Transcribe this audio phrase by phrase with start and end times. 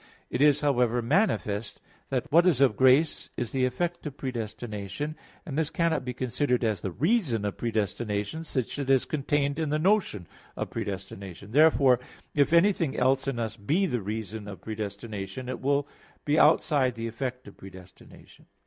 [0.31, 5.55] It is, however, manifest that what is of grace is the effect of predestination; and
[5.55, 9.77] this cannot be considered as the reason of predestination, since it is contained in the
[9.77, 10.25] notion
[10.57, 11.51] of predestination.
[11.51, 11.99] Therefore,
[12.33, 15.87] if anything else in us be the reason of predestination, it will
[16.35, 18.47] outside the effect of predestination.